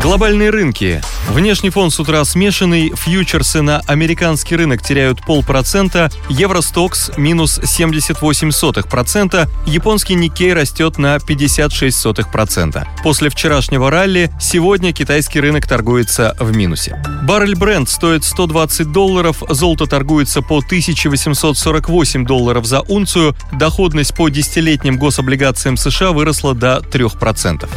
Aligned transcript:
Глобальные 0.00 0.50
рынки. 0.50 1.00
Внешний 1.28 1.70
фон 1.70 1.90
с 1.90 2.00
утра 2.00 2.24
смешанный, 2.24 2.92
фьючерсы 2.94 3.62
на 3.62 3.80
американский 3.86 4.56
рынок 4.56 4.82
теряют 4.82 5.24
полпроцента, 5.24 6.10
Евростокс 6.28 7.12
минус 7.16 7.58
78%, 7.58 9.48
японский 9.66 10.14
Никей 10.14 10.52
растет 10.52 10.98
на 10.98 11.16
56%. 11.16 12.86
После 13.02 13.30
вчерашнего 13.30 13.90
ралли 13.90 14.30
сегодня 14.40 14.92
китайский 14.92 15.40
рынок 15.40 15.66
торгуется 15.66 16.36
в 16.40 16.54
минусе. 16.56 17.00
Баррель 17.22 17.54
бренд 17.54 17.88
стоит 17.88 18.24
120 18.24 18.90
долларов, 18.90 19.42
золото 19.48 19.86
торгуется 19.86 20.42
по 20.42 20.58
1848 20.58 22.26
долларов 22.26 22.66
за 22.66 22.80
унцию, 22.80 23.36
доходность 23.52 24.14
по 24.14 24.28
десятилетним 24.28 24.98
гособлигациям 24.98 25.76
США 25.76 26.10
выросла 26.10 26.54
до 26.54 26.78
3%. 26.78 27.68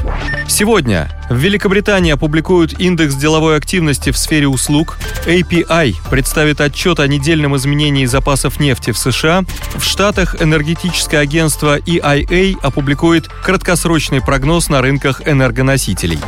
Сегодня 0.47 1.09
в 1.29 1.35
Великобритании 1.35 2.04
опубликуют 2.11 2.79
индекс 2.79 3.15
деловой 3.15 3.57
активности 3.57 4.11
в 4.11 4.17
сфере 4.17 4.47
услуг, 4.47 4.97
API 5.25 5.95
представит 6.09 6.61
отчет 6.61 6.99
о 6.99 7.07
недельном 7.07 7.55
изменении 7.55 8.05
запасов 8.05 8.59
нефти 8.59 8.91
в 8.91 8.97
США, 8.97 9.43
в 9.75 9.83
Штатах 9.83 10.41
энергетическое 10.41 11.21
агентство 11.21 11.77
EIA 11.79 12.57
опубликует 12.61 13.27
краткосрочный 13.27 14.21
прогноз 14.21 14.69
на 14.69 14.81
рынках 14.81 15.27
энергоносителей. 15.27 16.19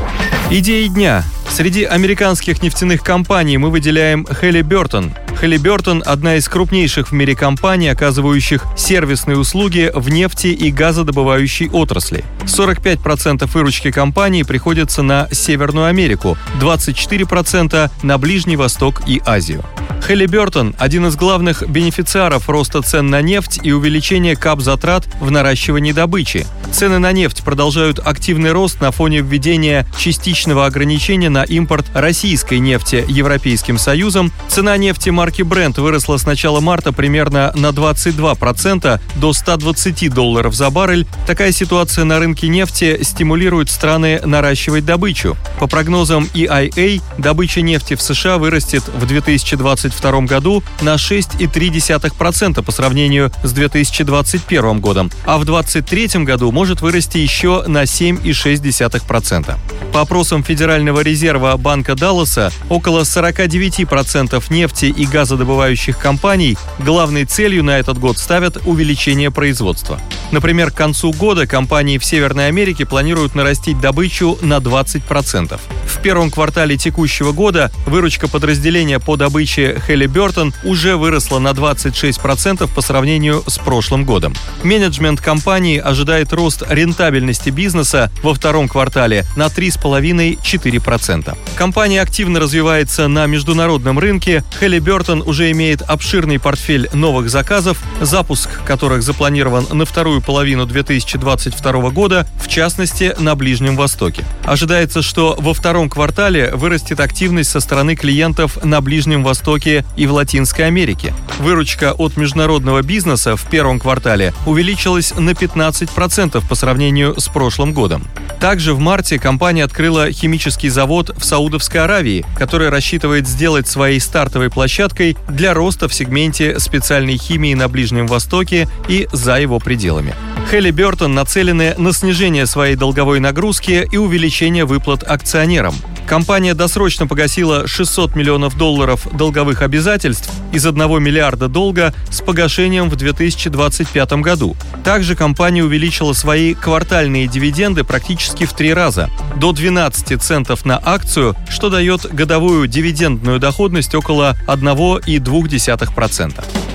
Идеи 0.49 0.87
дня. 0.87 1.25
Среди 1.49 1.83
американских 1.83 2.63
нефтяных 2.63 3.03
компаний 3.03 3.57
мы 3.57 3.69
выделяем 3.69 4.23
Halliburton. 4.23 5.11
Halliburton– 5.41 6.01
одна 6.05 6.35
из 6.35 6.47
крупнейших 6.47 7.09
в 7.09 7.11
мире 7.11 7.35
компаний, 7.35 7.89
оказывающих 7.89 8.63
сервисные 8.77 9.37
услуги 9.37 9.91
в 9.93 10.09
нефти 10.09 10.47
и 10.47 10.71
газодобывающей 10.71 11.69
отрасли. 11.69 12.23
45% 12.45 13.45
выручки 13.53 13.91
компании 13.91 14.43
приходится 14.43 15.01
на 15.01 15.27
Северную 15.33 15.87
Америку, 15.87 16.37
24% 16.61 17.91
на 18.03 18.17
Ближний 18.17 18.55
Восток 18.55 19.01
и 19.05 19.21
Азию. 19.25 19.65
Halliburton– 20.07 20.73
один 20.79 21.05
из 21.07 21.17
главных 21.17 21.67
бенефициаров 21.67 22.47
роста 22.47 22.81
цен 22.81 23.09
на 23.09 23.21
нефть 23.21 23.59
и 23.61 23.73
увеличения 23.73 24.37
кап-затрат 24.37 25.05
в 25.19 25.31
наращивании 25.31 25.91
добычи. 25.91 26.45
Цены 26.71 26.97
на 26.97 27.11
нефть 27.11 27.43
продолжают 27.43 27.99
активный 27.99 28.53
рост 28.53 28.79
на 28.79 28.91
фоне 28.91 29.19
введения 29.19 29.85
частичного 29.97 30.65
ограничения 30.65 31.27
на 31.27 31.43
импорт 31.43 31.87
российской 31.93 32.59
нефти 32.59 33.03
Европейским 33.09 33.77
Союзом. 33.77 34.31
Цена 34.47 34.77
нефти 34.77 35.09
марки 35.09 35.41
Brent 35.41 35.81
выросла 35.81 36.15
с 36.15 36.25
начала 36.25 36.61
марта 36.61 36.93
примерно 36.93 37.51
на 37.55 37.67
22% 37.71 39.01
до 39.15 39.33
120 39.33 40.13
долларов 40.13 40.55
за 40.55 40.69
баррель. 40.69 41.05
Такая 41.25 41.51
ситуация 41.51 42.05
на 42.05 42.19
рынке 42.19 42.47
нефти 42.47 42.99
стимулирует 43.03 43.69
страны 43.69 44.21
наращивать 44.23 44.85
добычу. 44.85 45.35
По 45.59 45.67
прогнозам 45.67 46.29
EIA, 46.33 47.01
добыча 47.17 47.61
нефти 47.61 47.95
в 47.95 48.01
США 48.01 48.37
вырастет 48.37 48.83
в 48.87 49.05
2022 49.05 49.96
году 50.01 50.63
на 50.81 50.95
6,3% 50.95 52.63
по 52.63 52.71
сравнению 52.71 53.31
с 53.43 53.51
2021 53.51 54.79
годом, 54.79 55.11
а 55.25 55.37
в 55.37 55.45
2023 55.45 56.23
году 56.23 56.51
может 56.51 56.81
вырасти 56.81 57.17
еще 57.17 57.63
на 57.67 57.83
7,6%. 57.83 59.57
По 59.93 60.01
опросам 60.01 60.43
Федерального 60.43 61.01
резерва 61.01 61.55
Банка 61.57 61.95
Далласа, 61.95 62.51
около 62.69 63.01
49% 63.01 64.43
нефти 64.49 64.85
и 64.85 65.05
газодобывающих 65.05 65.97
компаний 65.97 66.57
главной 66.79 67.25
целью 67.25 67.63
на 67.63 67.79
этот 67.79 67.97
год 67.97 68.17
ставят 68.17 68.57
увеличение 68.65 69.31
производства. 69.31 69.99
Например, 70.31 70.71
к 70.71 70.75
концу 70.75 71.13
года 71.13 71.47
компании 71.47 71.97
в 71.97 72.05
Северной 72.05 72.47
Америке 72.47 72.85
планируют 72.85 73.35
нарастить 73.35 73.79
добычу 73.79 74.37
на 74.41 74.57
20%. 74.57 75.59
В 75.85 76.01
первом 76.01 76.29
квартале 76.29 76.77
текущего 76.77 77.31
года 77.31 77.71
выручка 77.85 78.27
подразделения 78.27 78.99
по 78.99 79.15
добыче 79.15 79.81
Halliburton 79.87 80.53
уже 80.63 80.95
выросла 80.95 81.39
на 81.39 81.49
26% 81.49 82.69
по 82.73 82.81
сравнению 82.81 83.43
с 83.47 83.57
прошлым 83.57 84.05
годом. 84.05 84.35
Менеджмент 84.63 85.21
компании 85.21 85.79
ожидает 85.79 86.33
рост 86.33 86.63
рентабельности 86.69 87.49
бизнеса 87.49 88.11
во 88.21 88.33
втором 88.33 88.67
квартале 88.67 89.25
на 89.35 89.47
3,5-4%. 89.47 91.37
Компания 91.55 92.01
активно 92.01 92.39
развивается 92.39 93.07
на 93.07 93.25
международном 93.25 93.97
рынке. 93.97 94.43
Halliburton 94.61 95.23
уже 95.23 95.51
имеет 95.51 95.81
обширный 95.81 96.39
портфель 96.39 96.89
новых 96.93 97.29
заказов, 97.29 97.79
запуск 98.01 98.63
которых 98.65 99.01
запланирован 99.01 99.65
на 99.71 99.85
вторую 99.85 100.16
половину 100.21 100.65
2022 100.65 101.89
года, 101.91 102.27
в 102.41 102.47
частности, 102.47 103.15
на 103.19 103.35
Ближнем 103.35 103.75
Востоке. 103.75 104.23
Ожидается, 104.43 105.01
что 105.01 105.35
во 105.39 105.53
втором 105.53 105.89
квартале 105.89 106.51
вырастет 106.53 106.99
активность 106.99 107.49
со 107.49 107.59
стороны 107.59 107.95
клиентов 107.95 108.63
на 108.63 108.81
Ближнем 108.81 109.23
Востоке 109.23 109.85
и 109.95 110.07
в 110.07 110.13
Латинской 110.13 110.65
Америке. 110.65 111.13
Выручка 111.39 111.93
от 111.93 112.17
международного 112.17 112.81
бизнеса 112.81 113.35
в 113.35 113.45
первом 113.49 113.79
квартале 113.79 114.33
увеличилась 114.45 115.13
на 115.15 115.31
15% 115.31 116.47
по 116.47 116.55
сравнению 116.55 117.19
с 117.19 117.27
прошлым 117.27 117.73
годом. 117.73 118.07
Также 118.39 118.73
в 118.73 118.79
марте 118.79 119.19
компания 119.19 119.63
открыла 119.63 120.11
химический 120.11 120.69
завод 120.69 121.11
в 121.17 121.25
Саудовской 121.25 121.81
Аравии, 121.81 122.25
который 122.37 122.69
рассчитывает 122.69 123.27
сделать 123.27 123.67
своей 123.67 123.99
стартовой 123.99 124.49
площадкой 124.49 125.17
для 125.27 125.53
роста 125.53 125.87
в 125.87 125.93
сегменте 125.93 126.59
специальной 126.59 127.17
химии 127.17 127.53
на 127.53 127.67
Ближнем 127.67 128.07
Востоке 128.07 128.67
и 128.87 129.07
за 129.11 129.39
его 129.39 129.59
пределами. 129.59 130.06
Хелли 130.49 130.71
Бертон 130.71 131.13
нацелены 131.13 131.75
на 131.77 131.91
снижение 131.91 132.45
своей 132.45 132.77
долговой 132.77 133.19
нагрузки 133.19 133.85
и 133.91 133.97
увеличение 133.97 134.63
выплат 134.63 135.03
акционерам. 135.03 135.75
Компания 136.07 136.53
досрочно 136.53 137.05
погасила 137.05 137.67
600 137.67 138.15
миллионов 138.15 138.57
долларов 138.57 139.05
долговых 139.13 139.61
обязательств 139.61 140.29
из 140.53 140.65
1 140.65 141.03
миллиарда 141.03 141.49
долга 141.49 141.93
с 142.09 142.21
погашением 142.21 142.89
в 142.89 142.95
2025 142.95 144.13
году. 144.13 144.55
Также 144.85 145.17
компания 145.17 145.65
увеличила 145.65 146.13
свои 146.13 146.53
квартальные 146.53 147.27
дивиденды 147.27 147.83
практически 147.83 148.45
в 148.45 148.53
три 148.53 148.73
раза– 148.73 149.09
до 149.35 149.51
12 149.51 150.21
центов 150.21 150.65
на 150.65 150.81
акцию, 150.81 151.35
что 151.49 151.69
дает 151.69 152.05
годовую 152.13 152.67
дивидендную 152.67 153.39
доходность 153.39 153.93
около 153.93 154.37
1,2%. 154.47 156.66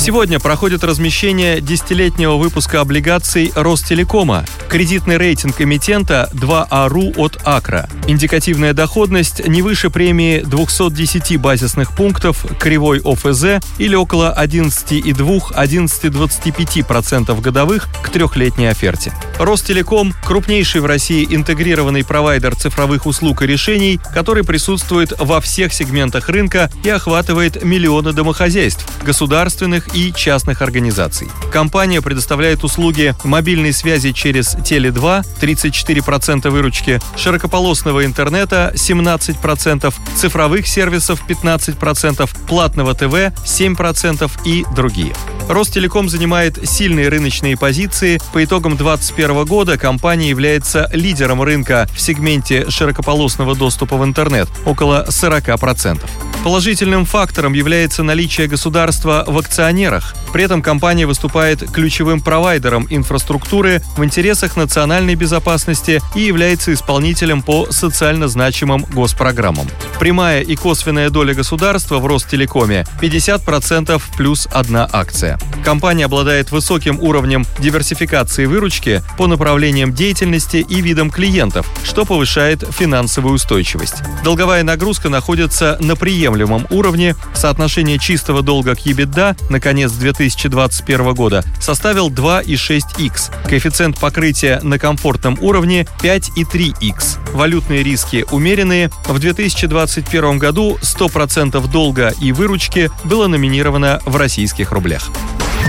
Сегодня 0.00 0.40
проходит 0.40 0.82
размещение 0.82 1.60
десятилетнего 1.60 2.36
выпуска 2.36 2.80
облигаций 2.80 3.52
Ростелекома. 3.54 4.46
Кредитный 4.70 5.18
рейтинг 5.18 5.60
эмитента 5.60 6.30
2АРУ 6.32 7.12
от 7.18 7.38
Акра. 7.44 7.86
Индикативная 8.08 8.72
доходность 8.72 9.46
не 9.46 9.60
выше 9.60 9.90
премии 9.90 10.40
210 10.40 11.36
базисных 11.36 11.94
пунктов 11.94 12.46
кривой 12.58 13.02
ОФЗ 13.04 13.62
или 13.76 13.94
около 13.94 14.34
11,2-11,25% 14.42 17.38
годовых 17.42 17.90
к 18.02 18.08
трехлетней 18.08 18.70
оферте. 18.70 19.12
Ростелеком– 19.40 20.14
крупнейший 20.22 20.82
в 20.82 20.86
России 20.86 21.26
интегрированный 21.28 22.04
провайдер 22.04 22.54
цифровых 22.54 23.06
услуг 23.06 23.40
и 23.40 23.46
решений, 23.46 23.98
который 24.12 24.44
присутствует 24.44 25.14
во 25.18 25.40
всех 25.40 25.72
сегментах 25.72 26.28
рынка 26.28 26.70
и 26.84 26.90
охватывает 26.90 27.64
миллионы 27.64 28.12
домохозяйств, 28.12 28.86
государственных 29.02 29.96
и 29.96 30.12
частных 30.12 30.60
организаций. 30.60 31.28
Компания 31.50 32.02
предоставляет 32.02 32.64
услуги 32.64 33.14
мобильной 33.24 33.72
связи 33.72 34.12
через 34.12 34.54
Теле2 34.56 35.24
34% 35.40 36.50
выручки, 36.50 37.00
широкополосного 37.16 38.04
интернета 38.04 38.72
17%, 38.74 39.94
цифровых 40.16 40.66
сервисов 40.66 41.24
15%, 41.26 42.28
платного 42.46 42.94
ТВ 42.94 43.32
7% 43.46 44.30
и 44.44 44.66
другие. 44.76 45.14
Ростелеком 45.50 46.08
занимает 46.08 46.68
сильные 46.68 47.08
рыночные 47.08 47.56
позиции. 47.56 48.20
По 48.32 48.44
итогам 48.44 48.76
2021 48.76 49.29
года 49.44 49.78
компания 49.78 50.28
является 50.28 50.88
лидером 50.92 51.42
рынка 51.42 51.88
в 51.94 52.00
сегменте 52.00 52.68
широкополосного 52.70 53.54
доступа 53.54 53.96
в 53.96 54.04
интернет– 54.04 54.48
около 54.66 55.06
40%. 55.08 56.00
Положительным 56.42 57.04
фактором 57.04 57.52
является 57.52 58.02
наличие 58.02 58.48
государства 58.48 59.24
в 59.26 59.36
акционерах. 59.36 60.14
При 60.32 60.42
этом 60.44 60.62
компания 60.62 61.06
выступает 61.06 61.70
ключевым 61.70 62.22
провайдером 62.22 62.86
инфраструктуры 62.88 63.82
в 63.98 64.04
интересах 64.04 64.56
национальной 64.56 65.16
безопасности 65.16 66.00
и 66.14 66.20
является 66.20 66.72
исполнителем 66.72 67.42
по 67.42 67.70
социально 67.70 68.26
значимым 68.26 68.86
госпрограммам. 68.90 69.66
Прямая 69.98 70.40
и 70.40 70.56
косвенная 70.56 71.10
доля 71.10 71.34
государства 71.34 71.98
в 71.98 72.06
Ростелекоме 72.06 72.86
50% 73.02 74.00
плюс 74.16 74.48
одна 74.50 74.88
акция. 74.90 75.38
Компания 75.62 76.06
обладает 76.06 76.52
высоким 76.52 76.98
уровнем 77.00 77.44
диверсификации 77.58 78.46
выручки 78.46 79.02
по 79.18 79.26
направлениям 79.26 79.92
деятельности 79.92 80.64
и 80.66 80.80
видам 80.80 81.10
клиентов, 81.10 81.66
что 81.84 82.06
повышает 82.06 82.64
финансовую 82.70 83.34
устойчивость. 83.34 83.96
Долговая 84.24 84.62
нагрузка 84.62 85.10
находится 85.10 85.76
на 85.80 85.96
приемлемом 85.96 86.29
приемлемом 86.30 86.66
уровне, 86.70 87.16
соотношение 87.34 87.98
чистого 87.98 88.42
долга 88.42 88.74
к 88.74 88.86
EBITDA 88.86 89.36
на 89.50 89.60
конец 89.60 89.92
2021 89.92 91.14
года 91.14 91.44
составил 91.60 92.10
2,6x, 92.10 93.48
коэффициент 93.48 93.98
покрытия 93.98 94.60
на 94.62 94.78
комфортном 94.78 95.38
уровне 95.40 95.86
5,3x. 96.02 97.34
Валютные 97.34 97.82
риски 97.82 98.24
умеренные. 98.30 98.90
В 99.06 99.18
2021 99.18 100.38
году 100.38 100.78
100% 100.80 101.70
долга 101.70 102.14
и 102.20 102.32
выручки 102.32 102.90
было 103.04 103.26
номинировано 103.26 104.00
в 104.06 104.16
российских 104.16 104.72
рублях. 104.72 105.10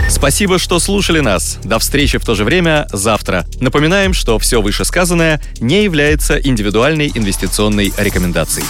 Спасибо, 0.09 0.59
что 0.59 0.79
слушали 0.79 1.19
нас. 1.19 1.57
До 1.63 1.79
встречи 1.79 2.17
в 2.17 2.25
то 2.25 2.35
же 2.35 2.43
время 2.43 2.87
завтра. 2.91 3.45
Напоминаем, 3.59 4.13
что 4.13 4.37
все 4.39 4.61
вышесказанное 4.61 5.41
не 5.59 5.83
является 5.83 6.37
индивидуальной 6.37 7.11
инвестиционной 7.13 7.93
рекомендацией. 7.97 8.65